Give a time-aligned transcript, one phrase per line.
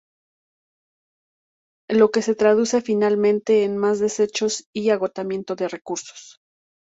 [1.89, 6.41] Lo que se traduce finalmente en más desechos y agotamiento de recursos.